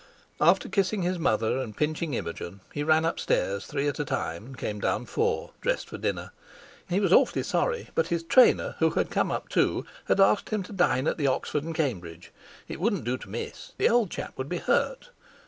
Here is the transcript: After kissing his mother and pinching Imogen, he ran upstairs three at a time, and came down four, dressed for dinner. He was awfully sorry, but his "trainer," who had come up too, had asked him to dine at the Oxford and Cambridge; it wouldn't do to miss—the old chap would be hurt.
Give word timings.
After 0.39 0.67
kissing 0.67 1.03
his 1.03 1.19
mother 1.19 1.59
and 1.59 1.77
pinching 1.77 2.15
Imogen, 2.15 2.61
he 2.73 2.81
ran 2.81 3.05
upstairs 3.05 3.67
three 3.67 3.87
at 3.87 3.99
a 3.99 4.03
time, 4.03 4.47
and 4.47 4.57
came 4.57 4.79
down 4.79 5.05
four, 5.05 5.51
dressed 5.61 5.87
for 5.89 5.99
dinner. 5.99 6.31
He 6.89 6.99
was 6.99 7.13
awfully 7.13 7.43
sorry, 7.43 7.89
but 7.93 8.07
his 8.07 8.23
"trainer," 8.23 8.73
who 8.79 8.89
had 8.89 9.11
come 9.11 9.29
up 9.29 9.47
too, 9.47 9.85
had 10.05 10.19
asked 10.19 10.49
him 10.49 10.63
to 10.63 10.73
dine 10.73 11.05
at 11.05 11.17
the 11.17 11.27
Oxford 11.27 11.63
and 11.63 11.75
Cambridge; 11.75 12.31
it 12.67 12.79
wouldn't 12.79 13.03
do 13.05 13.15
to 13.19 13.29
miss—the 13.29 13.89
old 13.89 14.09
chap 14.09 14.35
would 14.39 14.49
be 14.49 14.57
hurt. 14.57 15.11